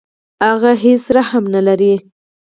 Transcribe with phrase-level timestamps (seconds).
[0.47, 1.93] هغه هیڅ رحم نه لري.